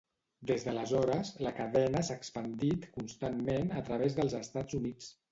Des 0.51 0.63
d'aleshores, 0.67 1.31
la 1.47 1.51
cadena 1.59 2.01
s'ha 2.07 2.15
expandit 2.21 2.87
constantment 2.95 3.69
a 3.83 3.83
través 3.91 4.17
dels 4.21 4.35
Estats 4.39 4.79
Units. 4.79 5.11